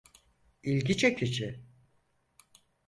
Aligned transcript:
İlgi 0.63 0.97
çekici. 0.97 1.65